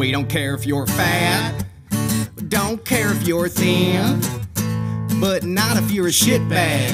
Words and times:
We 0.00 0.12
don't 0.12 0.30
care 0.30 0.54
if 0.54 0.64
you're 0.64 0.86
fat, 0.86 1.62
don't 2.48 2.82
care 2.86 3.12
if 3.12 3.28
you're 3.28 3.50
thin, 3.50 4.22
but 5.20 5.44
not 5.44 5.76
if 5.76 5.90
you're 5.90 6.06
a 6.06 6.10
shitbag 6.10 6.90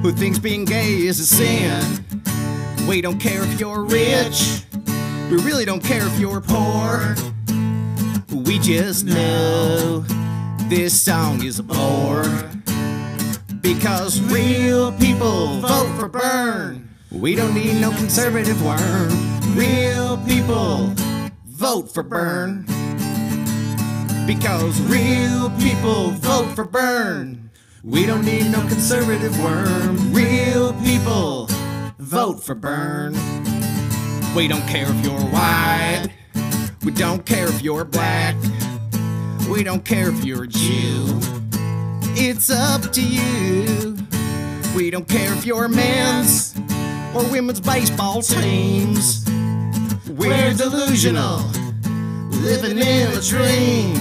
who 0.00 0.12
thinks 0.12 0.38
being 0.38 0.64
gay 0.64 1.06
is 1.06 1.20
a 1.20 1.26
sin. 1.26 2.02
We 2.88 3.02
don't 3.02 3.18
care 3.18 3.42
if 3.42 3.60
you're 3.60 3.82
rich, 3.82 4.62
we 5.30 5.36
really 5.42 5.66
don't 5.66 5.84
care 5.84 6.06
if 6.06 6.18
you're 6.18 6.40
poor. 6.40 7.14
We 8.32 8.58
just 8.60 9.04
know 9.04 10.06
this 10.70 10.98
song 10.98 11.44
is 11.44 11.58
a 11.58 11.62
bore. 11.62 12.24
Because 13.60 14.22
real 14.22 14.92
people 14.92 15.60
vote 15.60 15.94
for 15.98 16.08
Burn. 16.08 16.88
We 17.12 17.34
don't 17.34 17.52
need 17.52 17.78
no 17.78 17.90
conservative 17.90 18.64
worm. 18.64 19.28
Vote 21.70 21.92
for 21.92 22.02
Burn. 22.02 22.64
Because 24.26 24.80
real 24.88 25.50
people 25.60 26.12
vote 26.12 26.54
for 26.54 26.64
Burn. 26.64 27.50
We 27.84 28.06
don't 28.06 28.24
need 28.24 28.50
no 28.50 28.60
conservative 28.60 29.38
worm. 29.38 30.14
Real 30.14 30.72
people 30.82 31.46
vote 31.98 32.42
for 32.42 32.54
Burn. 32.54 33.12
We 34.34 34.48
don't 34.48 34.66
care 34.66 34.86
if 34.88 35.04
you're 35.04 35.20
white. 35.20 36.08
We 36.84 36.90
don't 36.90 37.26
care 37.26 37.48
if 37.48 37.60
you're 37.60 37.84
black. 37.84 38.34
We 39.50 39.62
don't 39.62 39.84
care 39.84 40.08
if 40.08 40.24
you're 40.24 40.44
a 40.44 40.48
Jew. 40.48 41.20
It's 42.16 42.48
up 42.48 42.92
to 42.92 43.02
you. 43.02 43.94
We 44.74 44.88
don't 44.88 45.06
care 45.06 45.34
if 45.34 45.44
you're 45.44 45.68
men's 45.68 46.58
or 47.14 47.30
women's 47.30 47.60
baseball 47.60 48.22
teams. 48.22 49.28
We're 50.18 50.52
delusional, 50.52 51.38
living 52.48 52.78
in 52.78 53.12
a 53.12 53.20
dream. 53.20 53.92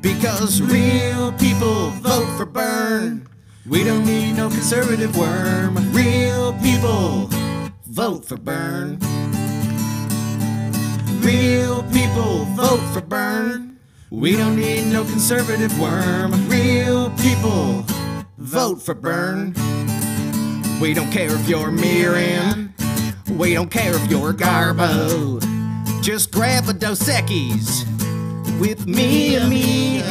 Because 0.00 0.62
real 0.62 1.32
people 1.32 1.90
vote 2.00 2.34
for 2.38 2.46
Burn. 2.46 3.28
We 3.68 3.84
don't 3.84 4.06
need 4.06 4.32
no 4.38 4.48
conservative 4.48 5.14
worm. 5.18 5.74
Real 5.92 6.54
people 6.54 7.28
vote 7.84 8.24
for 8.24 8.38
Burn. 8.38 8.98
Real 11.20 11.82
people 11.92 12.46
vote 12.56 12.84
for 12.94 13.02
Burn. 13.02 13.78
We 14.10 14.34
don't 14.36 14.56
need 14.56 14.90
no 14.90 15.04
conservative 15.04 15.78
worm. 15.78 16.48
Real 16.48 17.10
people 17.10 17.84
vote 18.38 18.80
for 18.80 18.94
Burn. 18.94 19.52
We 20.80 20.94
don't 20.94 21.12
care 21.12 21.34
if 21.34 21.46
you're 21.46 21.70
Mirren. 21.70 22.72
We 23.28 23.52
don't 23.52 23.70
care 23.70 23.94
if 23.94 24.10
you're 24.10 24.32
Garbo. 24.32 25.59
Just 26.12 26.32
grab 26.32 26.68
a 26.68 26.72
Dos 26.72 27.08
Equis 27.08 27.86
with 28.58 28.84
me, 28.84 29.36
amigos. 29.36 30.10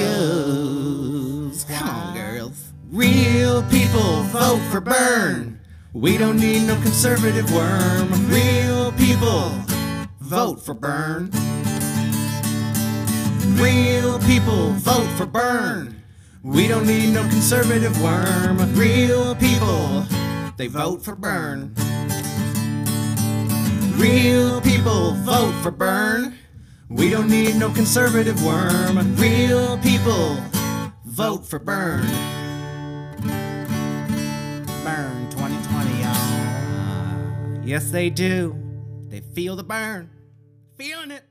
Come 1.66 1.89
on, 1.89 2.16
girls. 2.16 2.72
Real 2.89 3.64
people 3.64 4.23
vote 4.31 4.61
for 4.72 4.80
Burn. 4.80 5.59
We 5.92 6.17
don't 6.17 6.39
need 6.39 6.66
no 6.67 6.75
conservative 6.75 7.53
worm. 7.53 8.08
Real 8.30 8.94
people 8.94 9.50
vote 10.22 10.61
for 10.61 10.73
Burn. 10.73 11.31
Real 13.58 14.20
people 14.20 14.70
vote 14.75 15.09
for 15.17 15.25
Burn. 15.25 16.02
We 16.44 16.70
don't 16.70 16.88
need 16.88 17.14
no 17.14 17.23
conservative 17.23 18.02
worm. 18.02 18.73
Real 18.73 19.36
people, 19.36 20.05
they 20.55 20.67
vote 20.67 21.03
for 21.03 21.17
Burn. 21.17 21.75
Real 24.00 24.61
people 24.61 25.11
vote 25.11 25.52
for 25.61 25.72
Burn. 25.72 26.38
We 26.88 27.09
don't 27.09 27.30
need 27.30 27.58
no 27.58 27.69
conservative 27.69 28.42
worm. 28.45 29.16
Real 29.17 29.78
people 29.80 30.38
vote 31.03 31.45
for 31.45 31.60
Burn. 31.60 32.08
Burn 34.86 35.30
2020, 35.30 36.02
y'all. 36.02 37.65
Yes, 37.65 37.92
they 37.92 38.09
do. 38.09 38.55
They 39.09 39.20
feel 39.20 39.58
the 39.58 39.65
burn. 39.65 40.09
Feeling 40.77 41.11
it. 41.11 41.26